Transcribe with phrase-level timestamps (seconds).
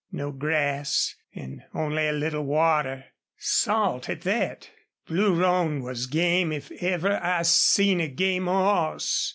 [0.11, 3.05] No grass an' only a little water,
[3.37, 4.71] salt at thet.
[5.05, 9.29] Blue Roan was game if ever I seen a game hoss.